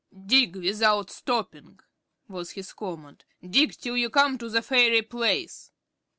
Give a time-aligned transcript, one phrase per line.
[0.25, 1.79] "Dig without stopping,"
[2.27, 3.23] was his command.
[3.47, 5.71] "Dig till you come to the fairy palace."